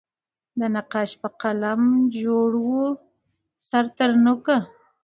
[0.59, 1.81] د نقاش په قلم
[2.21, 2.83] جوړ وو
[3.67, 4.57] سر ترنوکه